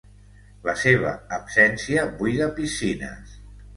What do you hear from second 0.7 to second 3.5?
seva absència buida piscines.